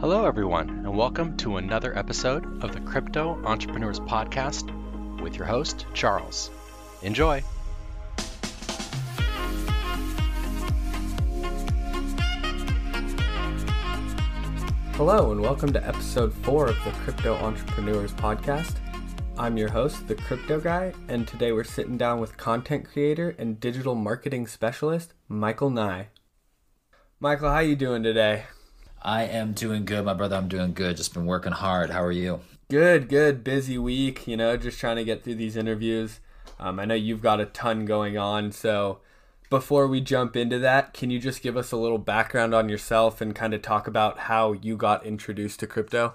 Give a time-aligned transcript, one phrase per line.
[0.00, 4.70] Hello, everyone, and welcome to another episode of the Crypto Entrepreneurs Podcast
[5.20, 6.48] with your host, Charles.
[7.02, 7.42] Enjoy.
[14.94, 18.76] Hello, and welcome to episode four of the Crypto Entrepreneurs Podcast.
[19.36, 23.60] I'm your host, the Crypto Guy, and today we're sitting down with content creator and
[23.60, 26.08] digital marketing specialist Michael Nye.
[27.20, 28.44] Michael, how you doing today?
[29.02, 30.36] I am doing good, my brother.
[30.36, 30.96] I'm doing good.
[30.96, 31.90] Just been working hard.
[31.90, 32.40] How are you?
[32.68, 33.42] Good, good.
[33.42, 36.20] Busy week, you know, just trying to get through these interviews.
[36.58, 38.98] Um, I know you've got a ton going on, so
[39.48, 43.22] before we jump into that, can you just give us a little background on yourself
[43.22, 46.14] and kind of talk about how you got introduced to crypto?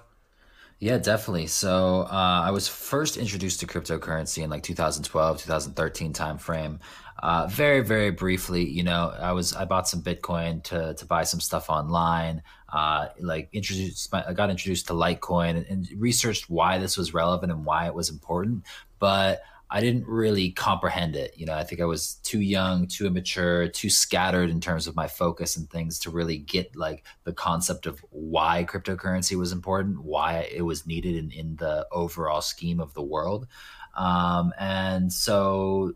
[0.78, 1.46] Yeah, definitely.
[1.46, 6.80] So uh, I was first introduced to cryptocurrency in like 2012, 2013 timeframe.
[7.18, 11.24] Uh, very, very briefly, you know, I was I bought some Bitcoin to to buy
[11.24, 12.42] some stuff online.
[12.70, 17.52] Uh, like introduced, I got introduced to Litecoin and, and researched why this was relevant
[17.52, 18.64] and why it was important.
[18.98, 21.34] But I didn't really comprehend it.
[21.36, 24.94] You know, I think I was too young, too immature, too scattered in terms of
[24.94, 30.02] my focus and things to really get like the concept of why cryptocurrency was important,
[30.02, 33.48] why it was needed in, in the overall scheme of the world.
[33.96, 35.94] Um, and so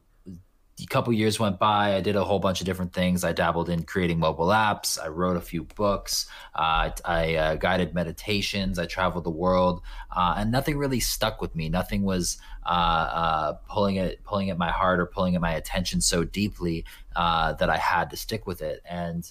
[0.83, 1.95] a couple years went by.
[1.95, 3.25] I did a whole bunch of different things.
[3.25, 5.03] I dabbled in creating mobile apps.
[5.03, 6.27] I wrote a few books.
[6.55, 8.78] Uh, I uh, guided meditations.
[8.78, 9.83] I traveled the world,
[10.14, 11.69] uh, and nothing really stuck with me.
[11.69, 16.00] Nothing was uh, uh, pulling it, pulling at my heart or pulling at my attention
[16.00, 16.84] so deeply
[17.17, 18.83] uh, that I had to stick with it.
[18.89, 19.31] And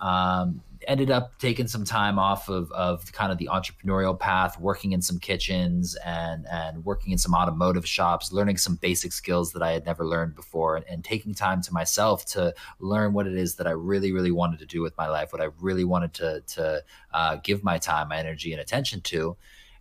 [0.00, 4.92] um, ended up taking some time off of, of kind of the entrepreneurial path, working
[4.92, 9.62] in some kitchens and and working in some automotive shops, learning some basic skills that
[9.62, 13.34] I had never learned before, and, and taking time to myself to learn what it
[13.34, 16.14] is that I really really wanted to do with my life, what I really wanted
[16.14, 19.36] to to uh, give my time, my energy, and attention to,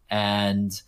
[0.09, 0.81] and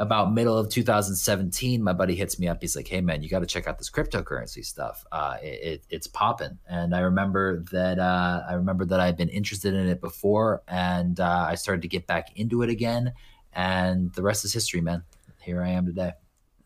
[0.00, 2.58] about middle of 2017, my buddy hits me up.
[2.60, 5.04] He's like, "Hey man, you got to check out this cryptocurrency stuff.
[5.12, 9.28] Uh, it, it, it's popping." And I remember that uh, I remember that I'd been
[9.28, 13.12] interested in it before, and uh, I started to get back into it again.
[13.52, 15.04] And the rest is history, man.
[15.42, 16.12] Here I am today.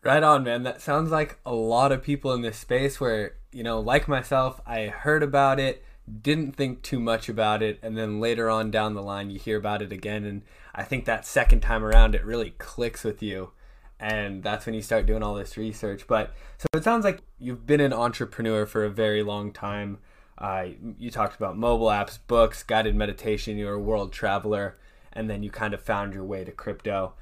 [0.01, 0.63] Right on, man.
[0.63, 4.59] That sounds like a lot of people in this space where you know, like myself,
[4.65, 5.83] I heard about it,
[6.21, 9.57] didn't think too much about it, and then later on down the line, you hear
[9.57, 10.43] about it again and
[10.73, 13.51] I think that second time around it really clicks with you
[13.99, 16.05] and that's when you start doing all this research.
[16.07, 19.99] But so it sounds like you've been an entrepreneur for a very long time.
[20.37, 20.67] Uh,
[20.97, 23.57] you talked about mobile apps, books, guided meditation.
[23.57, 24.77] You're a world traveler,
[25.13, 27.13] and then you kind of found your way to crypto.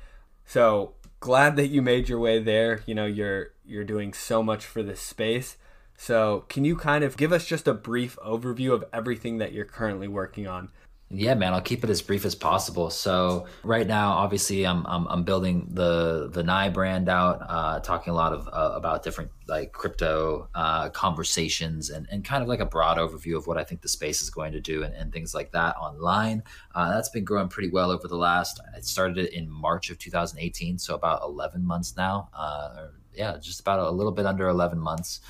[0.46, 2.82] So glad that you made your way there.
[2.86, 5.58] You know, you're you're doing so much for this space.
[6.04, 9.64] So can you kind of give us just a brief overview of everything that you're
[9.64, 10.68] currently working on?
[11.10, 12.90] Yeah, man, I'll keep it as brief as possible.
[12.90, 18.12] So right now, obviously, I'm I'm, I'm building the the Nye brand out, uh, talking
[18.12, 22.60] a lot of uh, about different like crypto uh, conversations and and kind of like
[22.60, 25.14] a broad overview of what I think the space is going to do and, and
[25.14, 26.44] things like that online.
[26.76, 28.60] Uh, that's been growing pretty well over the last.
[28.76, 32.28] I started it in March of 2018, so about 11 months now.
[32.34, 35.22] Uh, yeah, just about a little bit under 11 months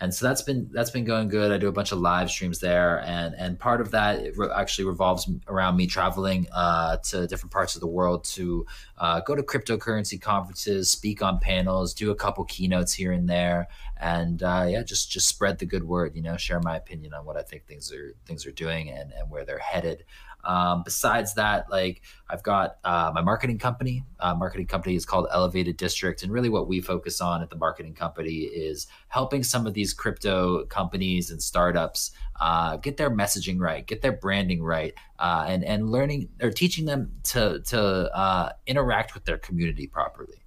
[0.00, 1.52] and so that's been that's been going good.
[1.52, 4.86] I do a bunch of live streams there, and and part of that re- actually
[4.86, 8.64] revolves around me traveling uh, to different parts of the world to
[8.96, 13.68] uh, go to cryptocurrency conferences, speak on panels, do a couple keynotes here and there,
[13.98, 16.16] and uh, yeah, just just spread the good word.
[16.16, 19.12] You know, share my opinion on what I think things are things are doing and
[19.12, 20.04] and where they're headed.
[20.44, 24.04] Um, besides that, like I've got uh, my marketing company.
[24.18, 27.56] Uh, marketing company is called Elevated District, and really what we focus on at the
[27.56, 33.58] marketing company is helping some of these crypto companies and startups uh, get their messaging
[33.58, 37.80] right, get their branding right, uh, and and learning or teaching them to to
[38.16, 40.42] uh, interact with their community properly.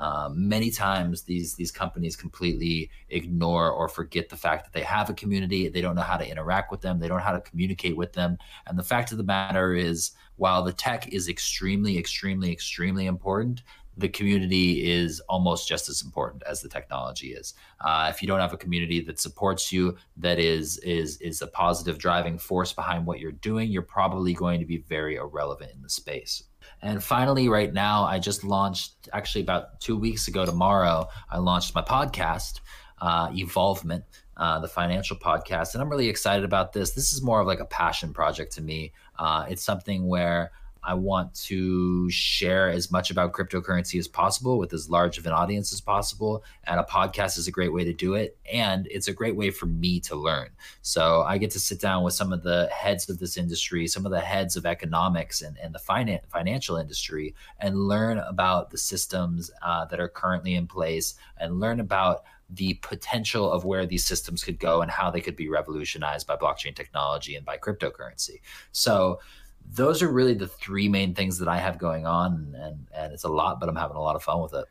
[0.00, 5.10] Um, many times these these companies completely ignore or forget the fact that they have
[5.10, 5.68] a community.
[5.68, 6.98] They don't know how to interact with them.
[6.98, 8.38] They don't know how to communicate with them.
[8.66, 13.62] And the fact of the matter is, while the tech is extremely, extremely, extremely important,
[13.96, 17.54] the community is almost just as important as the technology is.
[17.80, 21.46] Uh, if you don't have a community that supports you, that is is is a
[21.46, 25.82] positive driving force behind what you're doing, you're probably going to be very irrelevant in
[25.82, 26.44] the space.
[26.84, 31.74] And finally, right now, I just launched actually about two weeks ago tomorrow, I launched
[31.74, 32.60] my podcast,
[33.00, 34.04] uh, Evolvement,
[34.36, 35.72] uh, the financial podcast.
[35.72, 36.90] And I'm really excited about this.
[36.90, 38.92] This is more of like a passion project to me.
[39.18, 40.52] Uh, it's something where
[40.84, 45.32] I want to share as much about cryptocurrency as possible with as large of an
[45.32, 46.44] audience as possible.
[46.64, 48.36] And a podcast is a great way to do it.
[48.52, 50.48] And it's a great way for me to learn.
[50.82, 54.04] So I get to sit down with some of the heads of this industry, some
[54.04, 58.78] of the heads of economics and, and the finan- financial industry, and learn about the
[58.78, 64.04] systems uh, that are currently in place and learn about the potential of where these
[64.04, 68.40] systems could go and how they could be revolutionized by blockchain technology and by cryptocurrency.
[68.72, 69.20] So
[69.70, 73.24] those are really the three main things that I have going on and and it's
[73.24, 74.66] a lot but I'm having a lot of fun with it.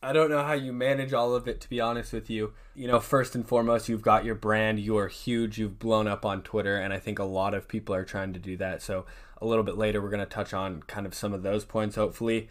[0.00, 2.52] I don't know how you manage all of it to be honest with you.
[2.74, 6.24] You know, first and foremost, you've got your brand, you are huge, you've blown up
[6.24, 8.80] on Twitter and I think a lot of people are trying to do that.
[8.80, 9.06] So
[9.40, 11.96] a little bit later we're going to touch on kind of some of those points
[11.96, 12.48] hopefully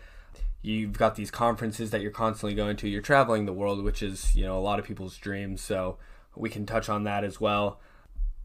[0.62, 4.36] you've got these conferences that you're constantly going to you're traveling the world which is
[4.36, 5.98] you know a lot of people's dreams so
[6.36, 7.80] we can touch on that as well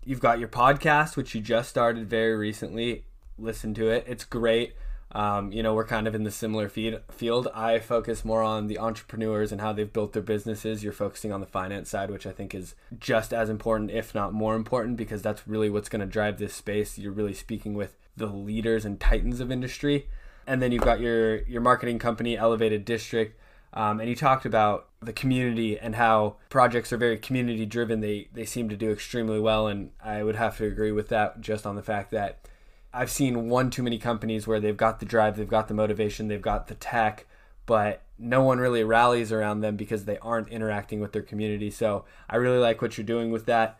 [0.04, 3.04] you've got your podcast which you just started very recently
[3.38, 4.04] listen to it.
[4.06, 4.74] It's great.
[5.14, 7.48] Um, you know we're kind of in the similar feed, field.
[7.54, 10.82] I focus more on the entrepreneurs and how they've built their businesses.
[10.82, 14.32] You're focusing on the finance side which i think is just as important if not
[14.32, 16.98] more important because that's really what's going to drive this space.
[16.98, 20.08] You're really speaking with the leaders and titans of industry.
[20.46, 23.38] And then you've got your your marketing company elevated district
[23.74, 28.28] um, and you talked about the community and how projects are very community driven they
[28.32, 31.66] they seem to do extremely well and i would have to agree with that just
[31.66, 32.48] on the fact that
[32.92, 36.28] i've seen one too many companies where they've got the drive they've got the motivation
[36.28, 37.26] they've got the tech
[37.66, 42.04] but no one really rallies around them because they aren't interacting with their community so
[42.28, 43.78] i really like what you're doing with that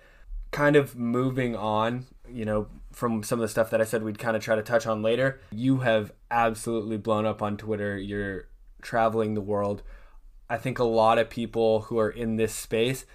[0.50, 4.19] kind of moving on you know from some of the stuff that I said we'd
[4.19, 5.41] kind of try to touch on later.
[5.50, 7.97] You have absolutely blown up on Twitter.
[7.97, 8.49] You're
[8.82, 9.82] traveling the world.
[10.49, 13.06] I think a lot of people who are in this space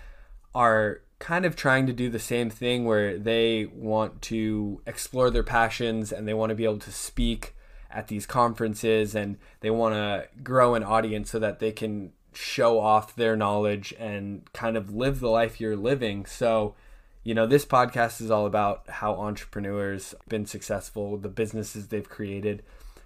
[0.55, 5.43] are kind of trying to do the same thing where they want to explore their
[5.43, 7.55] passions and they want to be able to speak
[7.89, 12.79] at these conferences and they want to grow an audience so that they can show
[12.79, 16.25] off their knowledge and kind of live the life you're living.
[16.25, 16.75] So,
[17.23, 22.61] you know, this podcast is all about how entrepreneurs been successful, the businesses they've created.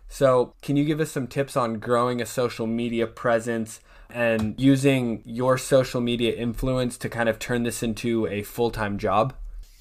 [0.10, 3.80] So, can you give us some tips on growing a social media presence
[4.14, 8.98] and using your social media influence to kind of turn this into a full time
[8.98, 9.34] job?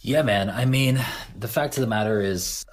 [0.02, 0.48] Yeah, man.
[0.48, 0.98] I mean,
[1.38, 2.64] the fact of the matter is,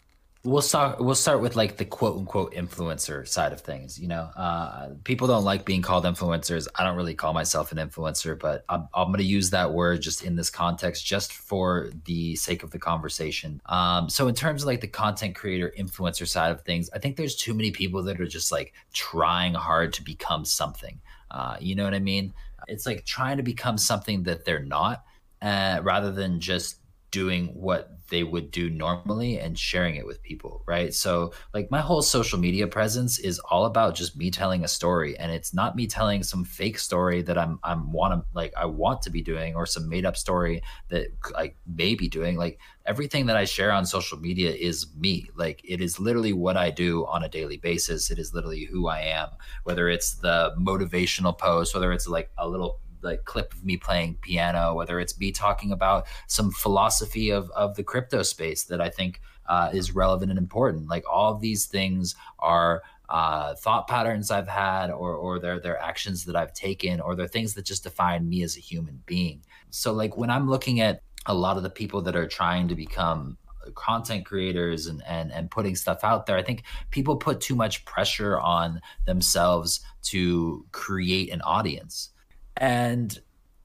[0.48, 4.30] we'll start we'll start with like the quote unquote influencer side of things you know
[4.38, 8.64] uh, people don't like being called influencers i don't really call myself an influencer but
[8.70, 12.64] i'm, I'm going to use that word just in this context just for the sake
[12.64, 16.62] of the conversation um, so in terms of like the content creator influencer side of
[16.62, 20.46] things i think there's too many people that are just like trying hard to become
[20.46, 21.00] something
[21.32, 22.34] uh, you know what i mean?
[22.68, 25.04] It's like trying to become something that they're not
[25.42, 26.80] uh, rather than just
[27.18, 30.94] doing what they would do normally and sharing it with people, right?
[30.94, 35.18] So, like, my whole social media presence is all about just me telling a story,
[35.18, 38.66] and it's not me telling some fake story that I'm I'm want to like I
[38.66, 42.38] want to be doing or some made up story that I may be doing.
[42.38, 45.28] Like everything that I share on social media is me.
[45.36, 48.12] Like it is literally what I do on a daily basis.
[48.12, 49.30] It is literally who I am.
[49.64, 54.16] Whether it's the motivational post, whether it's like a little like clip of me playing
[54.22, 58.90] piano, whether it's me talking about some philosophy of of the crypto space that I
[58.90, 60.90] think uh, is relevant and important.
[60.90, 65.82] Like all of these things are uh, thought patterns I've had, or or they're they're
[65.82, 69.42] actions that I've taken, or they're things that just define me as a human being.
[69.70, 72.76] So like when I'm looking at a lot of the people that are trying to
[72.76, 73.38] become
[73.76, 77.84] content creators and, and and putting stuff out there i think people put too much
[77.86, 82.12] pressure on themselves to create an audience
[82.58, 83.20] and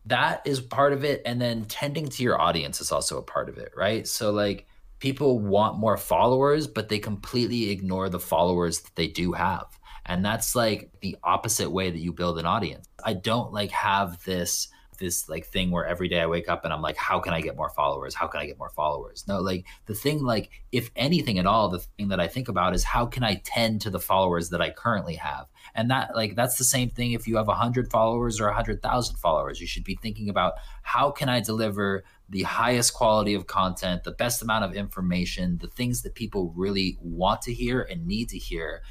[0.07, 1.23] that is part of it.
[1.25, 4.07] And then tending to your audience is also a part of it right?
[4.07, 4.67] So like
[4.99, 9.67] people want more followers but they completely ignore the followers that they do have.
[10.07, 12.89] And that's like the opposite way that you build an audience.
[13.05, 14.69] I don't like have this
[15.03, 17.41] this like thing where every day I wake up and I'm like, how can I
[17.41, 18.15] get more followers?
[18.15, 19.25] How can I get more followers?
[19.27, 22.75] No, like the thing, like if anything at all, the thing that I think about
[22.75, 25.49] is how can I tend to the followers that I currently have?
[25.75, 29.17] And that like that's the same thing if you have hundred followers or hundred thousand
[29.17, 29.61] followers.
[29.61, 34.13] You should be thinking about how can I deliver the highest quality of content, the
[34.13, 38.39] best amount of information, the things that people really want to hear and need to
[38.39, 38.83] hear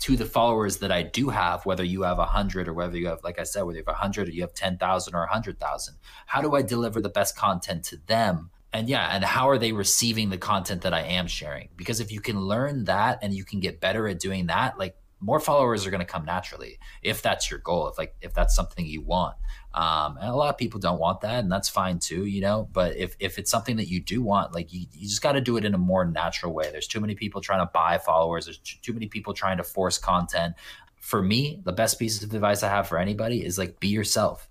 [0.00, 3.08] to the followers that I do have, whether you have a hundred or whether you
[3.08, 5.32] have, like I said, whether you have a hundred or you have 10,000 or a
[5.32, 5.96] hundred thousand,
[6.26, 8.50] how do I deliver the best content to them?
[8.72, 11.68] And yeah, and how are they receiving the content that I am sharing?
[11.76, 14.96] Because if you can learn that and you can get better at doing that, like
[15.20, 18.54] more followers are going to come naturally if that's your goal, if like, if that's
[18.54, 19.36] something you want.
[19.72, 22.68] Um, and a lot of people don't want that, and that's fine too, you know.
[22.72, 25.40] But if, if it's something that you do want, like you, you just got to
[25.40, 26.70] do it in a more natural way.
[26.70, 28.44] There's too many people trying to buy followers.
[28.44, 30.54] There's too many people trying to force content.
[31.00, 34.48] For me, the best piece of advice I have for anybody is like be yourself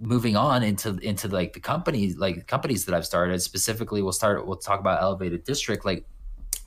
[0.00, 4.46] moving on into into like the companies like companies that I've started specifically we'll start
[4.46, 6.06] we'll talk about elevated district like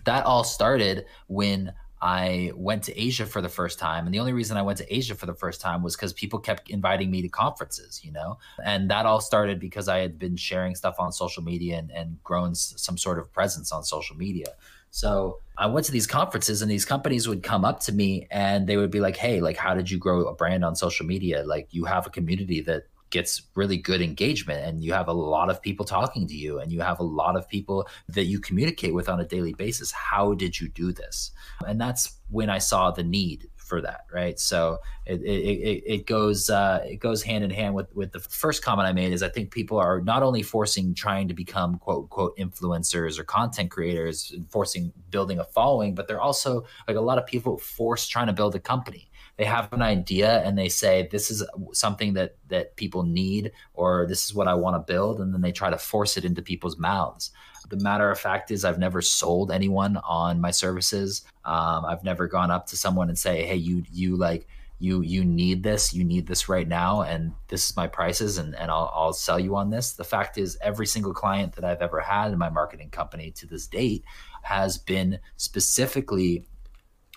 [0.04, 4.05] that all started when I went to Asia for the first time.
[4.05, 6.39] And the only reason I went to Asia for the first time was because people
[6.39, 8.39] kept inviting me to conferences, you know?
[8.63, 12.24] And that all started because I had been sharing stuff on social media and, and
[12.24, 14.48] grown some sort of presence on social media.
[14.89, 18.67] So I went to these conferences and these companies would come up to me and
[18.67, 21.43] they would be like, Hey, like, how did you grow a brand on social media?
[21.46, 25.50] Like, you have a community that gets really good engagement and you have a lot
[25.50, 28.94] of people talking to you and you have a lot of people that you communicate
[28.94, 31.32] with on a daily basis how did you do this?
[31.68, 34.38] And that's when i saw the need for that right?
[34.38, 38.62] So it, it, it goes uh, it goes hand in hand with with the first
[38.63, 42.03] comment i made is i think people are not only forcing trying to become quote
[42.03, 47.01] unquote influencers or content creators and forcing building a following but they're also like a
[47.01, 50.70] lot of people force trying to build a company they have an idea and they
[50.70, 54.94] say this is something that that people need or this is what I want to
[54.94, 57.32] build and then they try to force it into people's mouths.
[57.70, 61.24] The matter of fact is I've never sold anyone on my services.
[61.46, 64.48] Um, I've never gone up to someone and say, "Hey, you you like
[64.82, 68.56] you you need this you need this right now and this is my prices and,
[68.56, 71.82] and I'll, I'll sell you on this the fact is every single client that i've
[71.82, 74.04] ever had in my marketing company to this date
[74.42, 76.48] has been specifically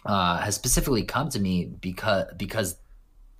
[0.04, 2.76] uh, has specifically come to me because because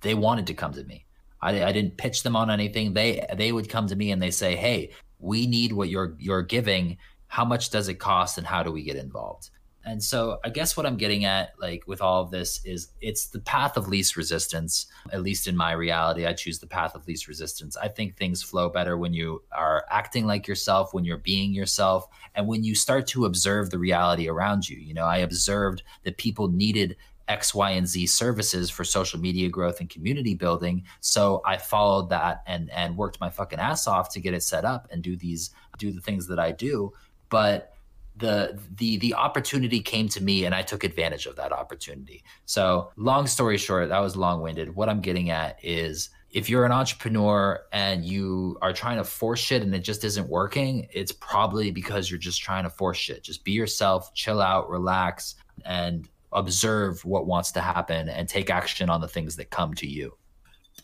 [0.01, 1.05] they wanted to come to me.
[1.41, 2.93] I, I didn't pitch them on anything.
[2.93, 6.41] They they would come to me and they say, "Hey, we need what you're you're
[6.41, 6.97] giving.
[7.27, 9.49] How much does it cost, and how do we get involved?"
[9.85, 13.27] And so I guess what I'm getting at, like with all of this, is it's
[13.27, 14.87] the path of least resistance.
[15.13, 17.77] At least in my reality, I choose the path of least resistance.
[17.77, 22.07] I think things flow better when you are acting like yourself, when you're being yourself,
[22.33, 24.77] and when you start to observe the reality around you.
[24.77, 26.95] You know, I observed that people needed
[27.27, 30.83] X, Y, and Z services for social media growth and community building.
[30.99, 34.65] So I followed that and and worked my fucking ass off to get it set
[34.65, 36.93] up and do these do the things that I do.
[37.29, 37.74] But
[38.17, 42.23] the the the opportunity came to me and I took advantage of that opportunity.
[42.45, 44.75] So, long story short, that was long-winded.
[44.75, 49.39] What I'm getting at is if you're an entrepreneur and you are trying to force
[49.39, 53.23] shit and it just isn't working, it's probably because you're just trying to force shit.
[53.23, 58.89] Just be yourself, chill out, relax and observe what wants to happen and take action
[58.89, 60.17] on the things that come to you.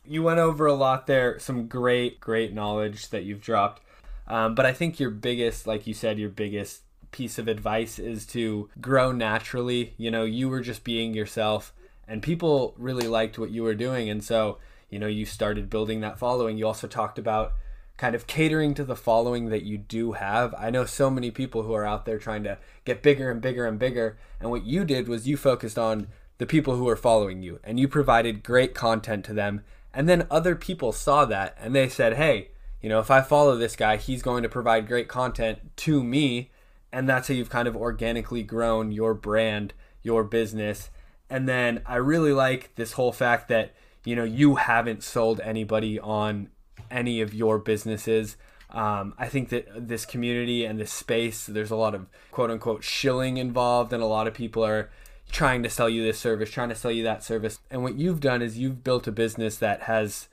[0.05, 3.83] You went over a lot there, some great great knowledge that you've dropped.
[4.27, 8.25] Um, but I think your biggest, like you said, your biggest piece of advice is
[8.27, 9.93] to grow naturally.
[9.97, 11.73] You know, you were just being yourself,
[12.07, 14.09] and people really liked what you were doing.
[14.09, 14.57] And so,
[14.89, 16.57] you know, you started building that following.
[16.57, 17.53] You also talked about
[17.97, 20.55] kind of catering to the following that you do have.
[20.57, 23.67] I know so many people who are out there trying to get bigger and bigger
[23.67, 24.17] and bigger.
[24.39, 26.07] And what you did was you focused on
[26.39, 29.63] the people who are following you and you provided great content to them.
[29.93, 32.47] And then other people saw that and they said, hey,
[32.81, 36.49] you know, if I follow this guy, he's going to provide great content to me
[36.91, 40.89] and that's how you've kind of organically grown your brand, your business.
[41.29, 45.99] And then I really like this whole fact that, you know, you haven't sold anybody
[45.99, 46.49] on
[46.89, 48.35] any of your businesses.
[48.69, 52.83] Um, I think that this community and this space, there's a lot of quote unquote
[52.83, 54.89] shilling involved, and a lot of people are
[55.31, 57.59] trying to sell you this service, trying to sell you that service.
[57.69, 60.27] And what you've done is you've built a business that has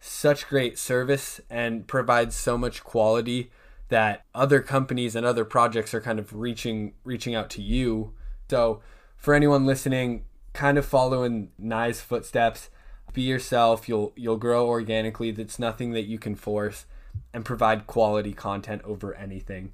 [0.00, 3.50] such great service and provides so much quality
[3.94, 8.12] that other companies and other projects are kind of reaching reaching out to you.
[8.50, 8.80] So
[9.16, 12.70] for anyone listening, kind of follow in Nye's footsteps.
[13.12, 13.88] Be yourself.
[13.88, 15.30] You'll you'll grow organically.
[15.30, 16.86] That's nothing that you can force,
[17.32, 19.72] and provide quality content over anything.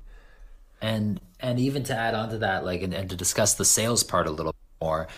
[0.83, 4.03] And and even to add on to that, like and, and to discuss the sales
[4.03, 5.09] part a little more,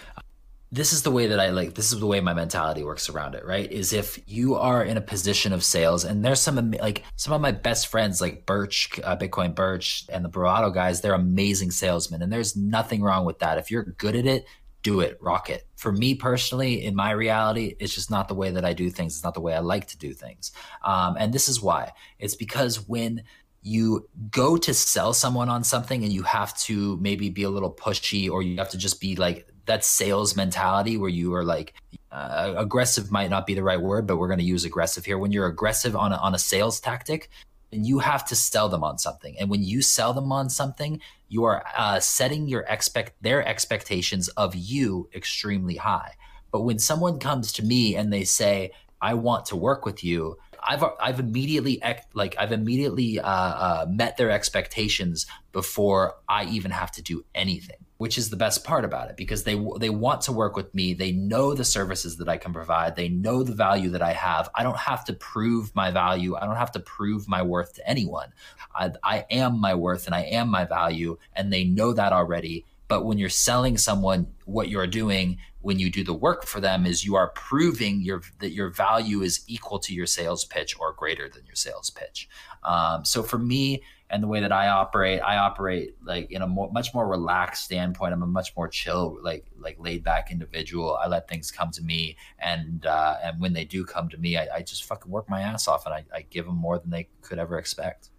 [0.73, 3.35] this is the way that I like this is the way my mentality works around
[3.35, 3.71] it, right?
[3.71, 7.43] Is if you are in a position of sales and there's some like some of
[7.43, 12.23] my best friends like Birch, uh, Bitcoin Birch and the Bravado guys, they're amazing salesmen
[12.23, 13.59] and there's nothing wrong with that.
[13.59, 14.47] If you're good at it,
[14.83, 15.67] do it, rock it.
[15.77, 19.15] For me personally, in my reality, it's just not the way that I do things.
[19.15, 20.53] It's not the way I like to do things.
[20.83, 21.93] Um, and this is why.
[22.19, 23.25] It's because when
[23.61, 27.73] you go to sell someone on something and you have to maybe be a little
[27.73, 31.75] pushy or you have to just be like that sales mentality where you are like
[32.11, 35.19] uh, aggressive might not be the right word, but we're going to use aggressive here.
[35.19, 37.31] When you're aggressive on a, on a sales tactic,
[37.73, 39.35] and you have to sell them on something.
[39.39, 44.29] And when you sell them on something, you are uh, setting your expect their expectations
[44.29, 46.13] of you extremely high.
[46.51, 50.37] But when someone comes to me and they say, "I want to work with you,"
[50.63, 51.83] I've I've immediately
[52.15, 57.77] like I've immediately uh, uh, met their expectations before I even have to do anything,
[57.99, 60.95] which is the best part about it because they they want to work with me.
[60.95, 62.97] They know the services that I can provide.
[62.97, 64.49] They know the value that I have.
[64.55, 66.37] I don't have to prove my value.
[66.37, 68.33] I don't have to prove my worth to anyone.
[68.75, 72.65] I, I am my worth and I am my value, and they know that already.
[72.93, 76.85] But when you're selling someone, what you're doing when you do the work for them
[76.85, 80.93] is you are proving your that your value is equal to your sales pitch or
[80.93, 82.29] greater than your sales pitch.
[82.63, 86.47] Um, so for me and the way that I operate, I operate like in a
[86.47, 88.13] more, much more relaxed standpoint.
[88.13, 90.99] I'm a much more chill, like like laid back individual.
[91.03, 94.37] I let things come to me, and uh, and when they do come to me,
[94.37, 96.91] I, I just fucking work my ass off, and I, I give them more than
[96.91, 98.11] they could ever expect.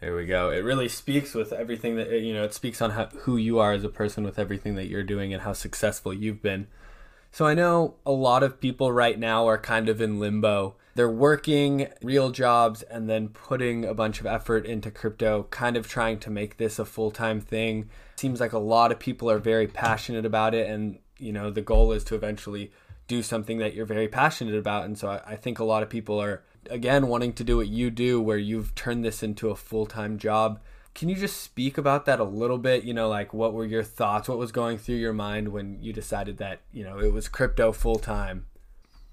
[0.00, 0.50] There we go.
[0.50, 2.44] It really speaks with everything that you know.
[2.44, 5.32] It speaks on how, who you are as a person with everything that you're doing
[5.32, 6.68] and how successful you've been.
[7.32, 10.76] So I know a lot of people right now are kind of in limbo.
[10.94, 15.88] They're working real jobs and then putting a bunch of effort into crypto, kind of
[15.88, 17.90] trying to make this a full-time thing.
[18.16, 21.60] Seems like a lot of people are very passionate about it and you know, the
[21.60, 22.70] goal is to eventually
[23.08, 24.84] do something that you're very passionate about.
[24.84, 27.68] And so I, I think a lot of people are again wanting to do what
[27.68, 30.60] you do where you've turned this into a full-time job.
[30.94, 32.84] Can you just speak about that a little bit?
[32.84, 34.28] You know like what were your thoughts?
[34.28, 37.72] What was going through your mind when you decided that you know it was crypto
[37.72, 38.46] full-time?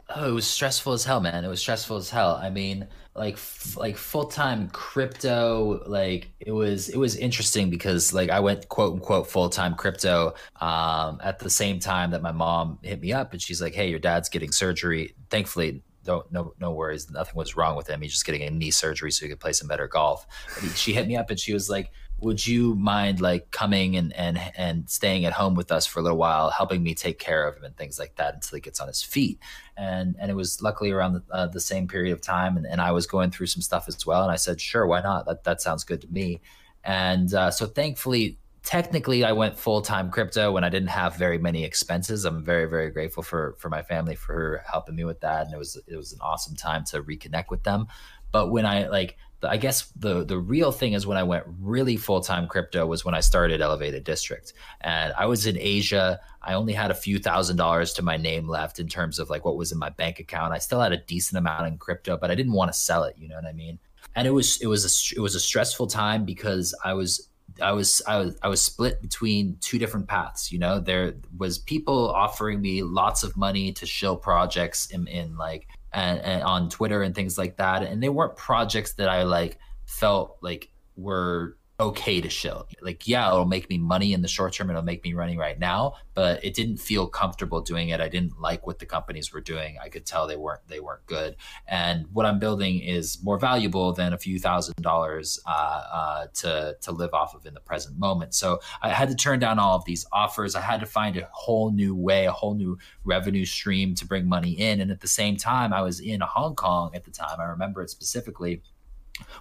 [0.10, 1.44] Oh it was stressful as hell man.
[1.46, 2.40] It was stressful as hell.
[2.42, 8.30] I mean like f- like full-time crypto like it was it was interesting because like
[8.30, 13.00] i went quote unquote full-time crypto um, at the same time that my mom hit
[13.00, 15.16] me up and she's like hey your dad's getting surgery.
[15.30, 17.10] Thankfully don't no no worries.
[17.10, 18.02] Nothing was wrong with him.
[18.02, 20.26] He's just getting a knee surgery so he could play some better golf.
[20.62, 24.14] He, she hit me up and she was like, "Would you mind like coming and
[24.14, 27.48] and and staying at home with us for a little while, helping me take care
[27.48, 29.40] of him and things like that until he gets on his feet?"
[29.76, 32.80] And and it was luckily around the, uh, the same period of time, and, and
[32.80, 34.24] I was going through some stuff as well.
[34.24, 35.26] And I said, "Sure, why not?
[35.26, 36.42] That that sounds good to me."
[36.84, 41.38] And uh, so thankfully technically I went full time crypto when I didn't have very
[41.38, 42.26] many expenses.
[42.26, 45.58] I'm very very grateful for for my family for helping me with that, and it
[45.58, 47.88] was it was an awesome time to reconnect with them.
[48.32, 51.96] But when I like, I guess the the real thing is when I went really
[51.96, 56.20] full time crypto was when I started Elevated District, and I was in Asia.
[56.42, 59.46] I only had a few thousand dollars to my name left in terms of like
[59.46, 60.54] what was in my bank account.
[60.54, 63.16] I still had a decent amount in crypto, but I didn't want to sell it.
[63.18, 63.80] You know what I mean?
[64.16, 67.30] And it was it was a it was a stressful time because I was
[67.62, 70.52] I was I was I was split between two different paths.
[70.52, 75.38] You know, there was people offering me lots of money to show projects in, in
[75.38, 79.24] like and, and on Twitter and things like that, and they weren't projects that I
[79.24, 82.66] like felt like were okay to show.
[82.82, 84.70] Like, yeah, it'll make me money in the short term.
[84.70, 88.00] It'll make me money right now, but it didn't feel comfortable doing it.
[88.00, 89.78] I didn't like what the companies were doing.
[89.82, 91.36] I could tell they weren't they weren't good.
[91.68, 96.78] And what I'm building is more valuable than a few thousand dollars uh, uh, to
[96.82, 98.34] to live off of in the present moment.
[98.34, 100.56] So I had to turn down all of these offers.
[100.56, 104.28] I had to find a whole new way, a whole new revenue stream to bring
[104.28, 104.80] money in.
[104.80, 107.40] And at the same time, I was in Hong Kong at the time.
[107.40, 108.62] I remember it specifically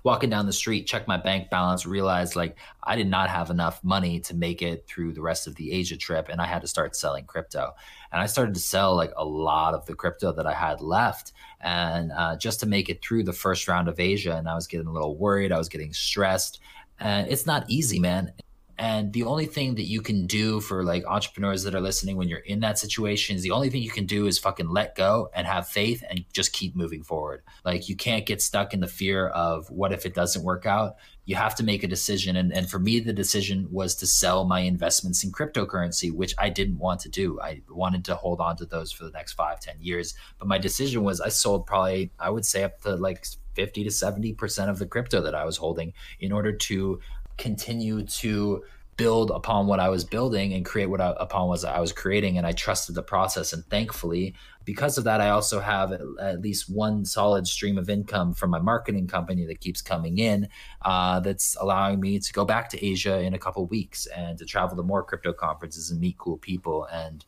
[0.03, 3.83] walking down the street, check my bank balance, realized like I did not have enough
[3.83, 6.69] money to make it through the rest of the Asia trip, and I had to
[6.69, 7.73] start selling crypto.
[8.13, 11.33] And I started to sell like a lot of the crypto that I had left,
[11.61, 14.37] and uh, just to make it through the first round of Asia.
[14.37, 16.61] And I was getting a little worried, I was getting stressed,
[17.01, 18.33] and it's not easy, man.
[18.79, 22.29] And the only thing that you can do for like entrepreneurs that are listening when
[22.29, 25.31] you're in that situation is the only thing you can do is fucking let go
[25.35, 27.43] and have faith and just keep moving forward.
[27.65, 30.97] Like you can't get stuck in the fear of what if it doesn't work out.
[31.25, 32.37] You have to make a decision.
[32.37, 36.51] And, and for me, the decision was to sell my investments in cryptocurrency, which I
[36.51, 37.41] didn't want to do.
[37.41, 40.15] I wanted to hold on to those for the next five, ten years.
[40.39, 43.91] But my decision was I sold probably, I would say up to like 50 to
[43.91, 47.01] 70% of the crypto that I was holding in order to
[47.37, 48.65] continue to
[48.97, 52.39] build upon what I was building and create what I, upon what I was creating.
[52.39, 53.53] And I trusted the process.
[53.53, 58.35] And thankfully, because of that, I also have at least one solid stream of income
[58.35, 60.49] from my marketing company that keeps coming in.
[60.83, 64.45] Uh, that's allowing me to go back to Asia in a couple weeks and to
[64.45, 67.25] travel to more crypto conferences and meet cool people and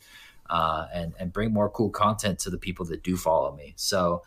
[0.48, 3.74] uh, and and bring more cool content to the people that do follow me.
[3.76, 4.22] So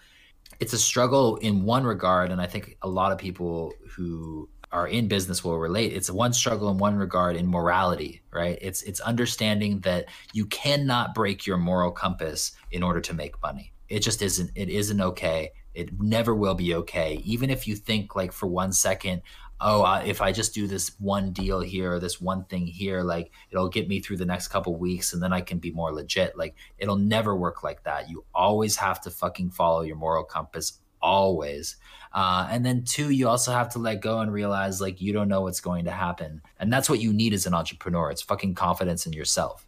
[0.59, 4.87] it's a struggle in one regard, and I think a lot of people who are
[4.87, 5.93] in business will relate.
[5.93, 8.57] It's one struggle in one regard in morality right?
[8.61, 13.73] It's it's understanding that you cannot break your moral compass in order to make money.
[13.87, 15.51] It just isn't it isn't okay.
[15.73, 17.21] It never will be okay.
[17.25, 19.21] Even if you think like for one second
[19.61, 23.03] oh uh, if i just do this one deal here or this one thing here
[23.03, 25.91] like it'll get me through the next couple weeks and then i can be more
[25.91, 28.09] legit like it'll never work like that.
[28.09, 31.77] You always have to fucking follow your moral compass always.
[32.11, 35.27] Uh, and then two, you also have to let go and realize like you don't
[35.27, 36.41] know what's going to happen.
[36.59, 38.09] And that's what you need as an entrepreneur.
[38.09, 39.65] It's fucking confidence in yourself.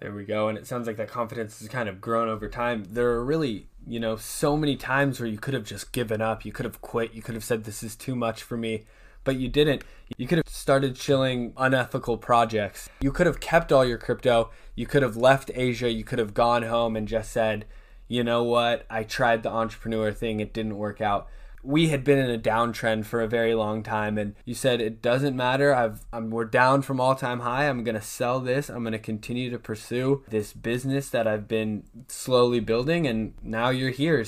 [0.00, 0.48] There we go.
[0.48, 2.84] And it sounds like that confidence has kind of grown over time.
[2.90, 6.44] There are really, you know, so many times where you could have just given up.
[6.44, 7.14] You could have quit.
[7.14, 8.84] You could have said, this is too much for me.
[9.22, 9.84] But you didn't.
[10.16, 12.88] You could have started shilling unethical projects.
[13.00, 14.50] You could have kept all your crypto.
[14.74, 15.88] You could have left Asia.
[15.88, 17.64] You could have gone home and just said,
[18.12, 18.84] you know what?
[18.90, 20.40] I tried the entrepreneur thing.
[20.40, 21.28] It didn't work out
[21.62, 25.00] we had been in a downtrend for a very long time and you said it
[25.00, 28.84] doesn't matter i've I'm, we're down from all time high i'm to sell this i'm
[28.84, 34.24] to continue to pursue this business that i've been slowly building and now you're here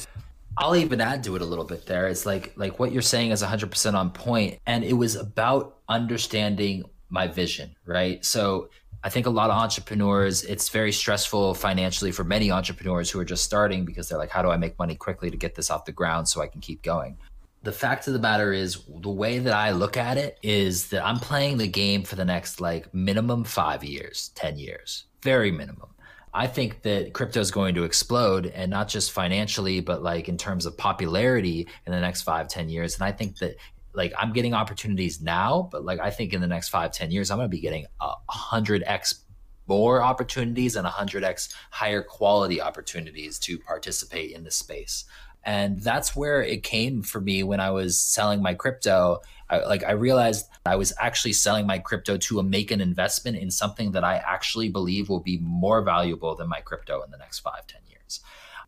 [0.57, 2.07] I'll even add to it a little bit there.
[2.07, 6.85] It's like like what you're saying is 100% on point and it was about understanding
[7.09, 8.25] my vision, right?
[8.25, 8.71] So
[9.05, 13.25] I think a lot of entrepreneurs, it's very stressful financially for many entrepreneurs who are
[13.25, 15.85] just starting because they're like, how do I make money quickly to get this off
[15.85, 17.19] the ground so I can keep going?
[17.65, 21.05] The fact of the matter is, the way that I look at it is that
[21.05, 25.91] I'm playing the game for the next like minimum five years, 10 years, very minimum.
[26.33, 30.39] I think that crypto is going to explode and not just financially, but like in
[30.39, 32.95] terms of popularity in the next five, 10 years.
[32.95, 33.57] And I think that
[33.95, 37.31] like I'm getting opportunities now, but like I think in the next five, 10 years,
[37.31, 39.25] I'm going to be getting a hundred X
[39.67, 45.05] more opportunities and a hundred X higher quality opportunities to participate in this space.
[45.45, 49.21] And that's where it came for me when I was selling my crypto.
[49.51, 53.51] I, like I realized I was actually selling my crypto to make an investment in
[53.51, 57.41] something that I actually believe will be more valuable than my crypto in the next
[57.41, 57.84] five, 10 years.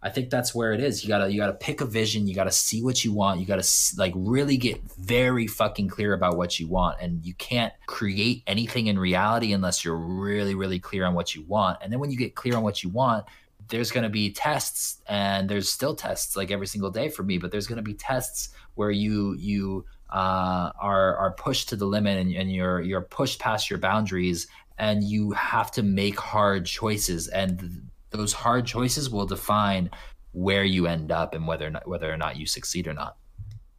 [0.06, 1.02] I think that's where it is.
[1.02, 2.28] You gotta you gotta pick a vision.
[2.28, 3.40] You gotta see what you want.
[3.40, 6.98] You gotta like really get very fucking clear about what you want.
[7.00, 11.42] And you can't create anything in reality unless you're really really clear on what you
[11.42, 11.78] want.
[11.82, 13.24] And then when you get clear on what you want,
[13.68, 17.36] there's going to be tests and there's still tests like every single day for me
[17.36, 21.84] but there's going to be tests where you you uh, are are pushed to the
[21.84, 24.46] limit and, and you're you're pushed past your boundaries
[24.78, 29.90] and you have to make hard choices and those hard choices will define
[30.32, 33.16] where you end up and whether or not, whether or not you succeed or not.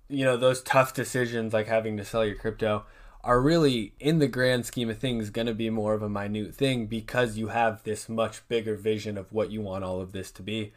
[0.09, 2.85] You know, those tough decisions like having to sell your crypto
[3.23, 6.55] are really in the grand scheme of things going to be more of a minute
[6.55, 10.31] thing because you have this much bigger vision of what you want all of this
[10.31, 10.73] to be.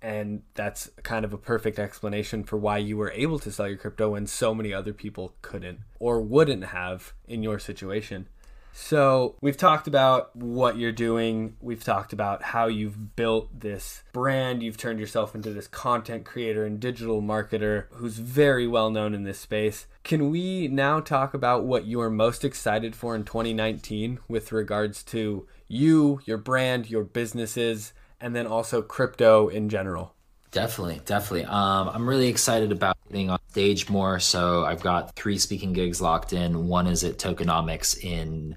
[0.00, 3.76] And that's kind of a perfect explanation for why you were able to sell your
[3.76, 8.28] crypto when so many other people couldn't or wouldn't have in your situation.
[8.80, 11.56] So, we've talked about what you're doing.
[11.60, 14.62] We've talked about how you've built this brand.
[14.62, 19.24] You've turned yourself into this content creator and digital marketer who's very well known in
[19.24, 19.88] this space.
[20.04, 25.02] Can we now talk about what you are most excited for in 2019 with regards
[25.04, 30.14] to you, your brand, your businesses, and then also crypto in general?
[30.50, 31.44] Definitely, definitely.
[31.44, 34.18] Um, I'm really excited about getting on stage more.
[34.18, 36.68] So I've got three speaking gigs locked in.
[36.68, 38.54] One is at Tokenomics in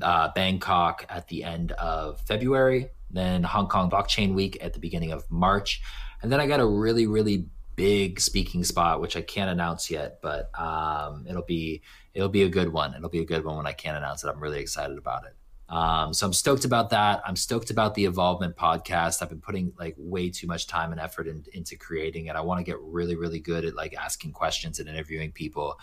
[0.00, 5.12] uh, Bangkok at the end of February, then Hong Kong Blockchain Week at the beginning
[5.12, 5.82] of March,
[6.22, 10.20] and then I got a really, really big speaking spot which I can't announce yet,
[10.22, 11.82] but um, it'll be
[12.14, 12.94] it'll be a good one.
[12.94, 14.28] It'll be a good one when I can't announce it.
[14.28, 15.34] I'm really excited about it.
[15.68, 17.22] Um, so I'm stoked about that.
[17.26, 19.22] I'm stoked about the Evolvement podcast.
[19.22, 22.36] I've been putting like way too much time and effort in, into creating it.
[22.36, 25.78] I want to get really, really good at like asking questions and interviewing people.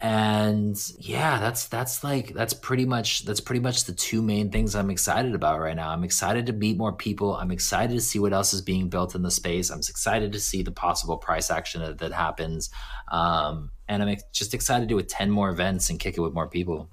[0.00, 4.76] And yeah, that's that's like that's pretty much that's pretty much the two main things
[4.76, 5.90] I'm excited about right now.
[5.90, 7.34] I'm excited to meet more people.
[7.34, 9.70] I'm excited to see what else is being built in the space.
[9.70, 12.70] I'm excited to see the possible price action that, that happens.
[13.10, 16.88] Um, and I'm just excited to attend more events and kick it with more people.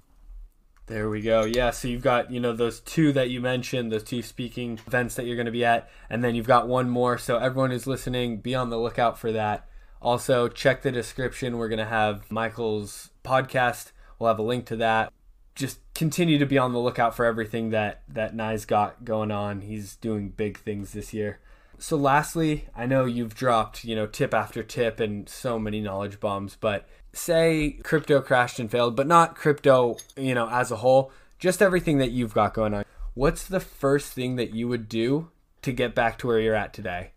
[0.87, 1.45] There we go.
[1.45, 5.15] Yeah, so you've got, you know, those two that you mentioned, those two speaking events
[5.15, 7.17] that you're going to be at, and then you've got one more.
[7.17, 9.67] So everyone who's listening, be on the lookout for that.
[9.99, 11.57] Also, check the description.
[11.57, 13.93] We're going to have Michael's podcast.
[14.19, 15.11] We'll have a link to that.
[15.55, 19.61] Just continue to be on the lookout for everything that that Nye's got going on.
[19.61, 21.39] He's doing big things this year.
[21.77, 26.19] So lastly, I know you've dropped, you know, tip after tip and so many knowledge
[26.19, 31.11] bombs, but say crypto crashed and failed, but not crypto, you know, as a whole,
[31.39, 32.85] just everything that you've got going on.
[33.13, 35.29] What's the first thing that you would do
[35.61, 37.11] to get back to where you're at today?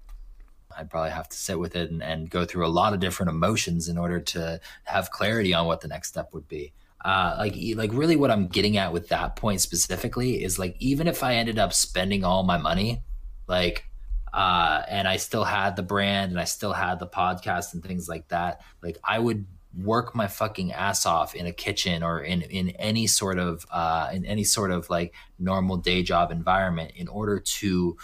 [0.77, 3.31] I'd probably have to sit with it and, and go through a lot of different
[3.31, 6.73] emotions in order to have clarity on what the next step would be.
[7.05, 11.07] Uh, like like really what I'm getting at with that point specifically is like even
[11.07, 13.03] if I ended up spending all my money,
[13.47, 13.89] like
[14.33, 18.09] uh, and I still had the brand and I still had the podcast and things
[18.09, 22.43] like that, like I would work my fucking ass off in a kitchen or in
[22.43, 27.09] in any sort of uh, in any sort of like normal day job environment in
[27.09, 27.97] order to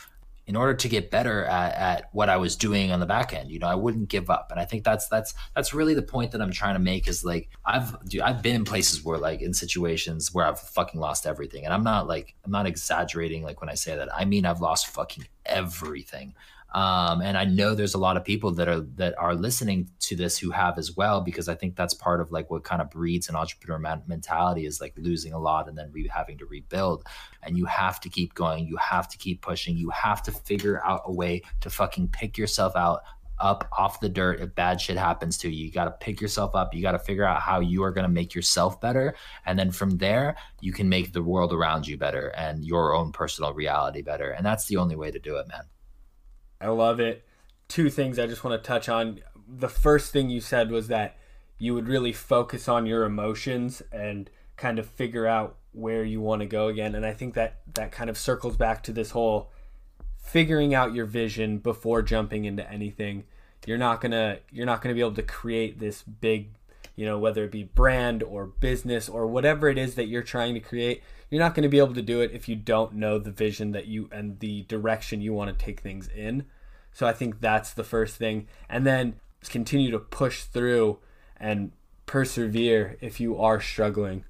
[0.47, 3.51] in order to get better at, at what I was doing on the back end.
[3.51, 4.49] You know, I wouldn't give up.
[4.51, 7.25] And I think that's that's that's really the point that I'm trying to make is
[7.25, 11.27] like I've dude, I've been in places where like in situations where I've fucking lost
[11.27, 11.65] everything.
[11.65, 14.15] And I'm not like I'm not exaggerating like when I say that.
[14.15, 16.35] I mean I've lost fucking everything.
[16.75, 20.17] Um, and I know there's a lot of people that are that are listening to
[20.17, 22.91] this who have as well, because I think that's part of like what kind of
[22.91, 26.47] breeds an entrepreneur man- mentality is like losing a lot and then re- having to
[26.47, 27.07] rebuild.
[27.45, 28.67] And you have to keep going.
[28.67, 29.77] You have to keep pushing.
[29.77, 33.03] You have to figure out a way to fucking pick yourself out
[33.39, 35.67] up off the dirt if bad shit happens to you.
[35.67, 36.75] You got to pick yourself up.
[36.75, 39.15] You got to figure out how you are going to make yourself better.
[39.47, 43.13] And then from there, you can make the world around you better and your own
[43.13, 44.31] personal reality better.
[44.31, 45.63] And that's the only way to do it, man.
[46.65, 47.25] I love it.
[47.69, 49.21] Two things I just want to touch on.
[49.47, 51.17] The first thing you said was that
[51.59, 56.41] you would really focus on your emotions and kind of figure out where you want
[56.41, 56.95] to go again.
[56.95, 59.51] And I think that that kind of circles back to this whole
[60.17, 63.25] figuring out your vision before jumping into anything.
[63.67, 66.51] You're not to you're not to be able to create this big,
[66.97, 70.55] you know, whether it be brand or business or whatever it is that you're trying
[70.55, 71.03] to create.
[71.31, 73.73] You're not going to be able to do it if you don't know the vision
[73.73, 76.47] that you and the direction you want to take things in.
[76.95, 78.49] So I think that's the first thing.
[78.69, 79.17] And then
[79.51, 80.99] continue to push through
[81.37, 81.73] and
[82.07, 84.25] persevere if you are struggling.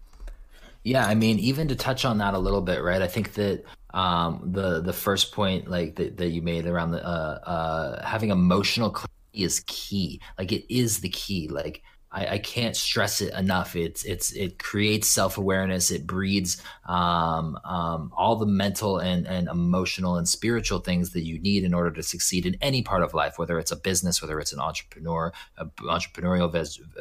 [0.82, 3.00] Yeah, I mean, even to touch on that a little bit, right?
[3.00, 7.06] I think that um, the the first point like that, that you made around the
[7.06, 10.20] uh, uh, having emotional clarity is key.
[10.38, 11.48] Like it is the key.
[11.48, 11.82] Like
[12.14, 13.74] I, I can't stress it enough.
[13.74, 15.90] It's it's it creates self awareness.
[15.90, 21.40] It breeds um, um, all the mental and and emotional and spiritual things that you
[21.40, 24.38] need in order to succeed in any part of life, whether it's a business, whether
[24.38, 26.50] it's an entrepreneur, entrepreneurial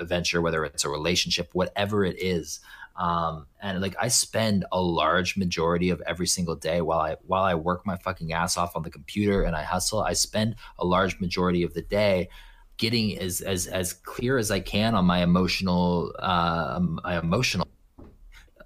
[0.04, 2.60] venture, whether it's a relationship, whatever it is.
[2.95, 7.43] Um, and like I spend a large majority of every single day while I while
[7.43, 10.02] I work my fucking ass off on the computer and I hustle.
[10.02, 12.30] I spend a large majority of the day
[12.84, 17.65] getting as as as clear as I can on my emotional uh my emotional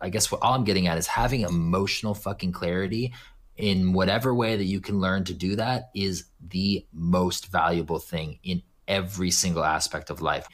[0.01, 3.13] I guess what all I'm getting at is having emotional fucking clarity
[3.57, 8.39] in whatever way that you can learn to do that is the most valuable thing
[8.43, 10.47] in every single aspect of life.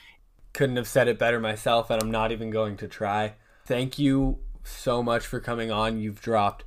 [0.51, 3.35] Couldn't have said it better myself and I'm not even going to try.
[3.65, 5.99] Thank you so much for coming on.
[5.99, 6.65] You've dropped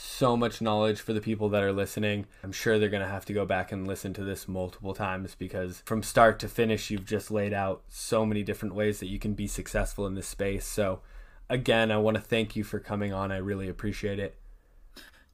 [0.00, 2.24] so much knowledge for the people that are listening.
[2.44, 5.34] I'm sure they're going to have to go back and listen to this multiple times
[5.34, 9.18] because from start to finish, you've just laid out so many different ways that you
[9.18, 10.64] can be successful in this space.
[10.64, 11.00] So,
[11.50, 13.32] again, I want to thank you for coming on.
[13.32, 14.38] I really appreciate it.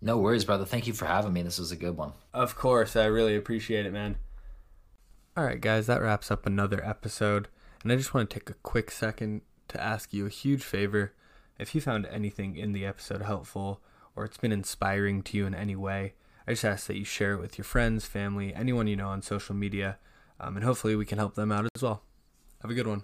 [0.00, 0.64] No worries, brother.
[0.64, 1.42] Thank you for having me.
[1.42, 2.14] This was a good one.
[2.32, 2.96] Of course.
[2.96, 4.16] I really appreciate it, man.
[5.36, 7.48] All right, guys, that wraps up another episode.
[7.82, 11.12] And I just want to take a quick second to ask you a huge favor.
[11.58, 13.82] If you found anything in the episode helpful,
[14.16, 16.14] or it's been inspiring to you in any way,
[16.46, 19.22] I just ask that you share it with your friends, family, anyone you know on
[19.22, 19.98] social media,
[20.38, 22.02] um, and hopefully we can help them out as well.
[22.62, 23.02] Have a good one.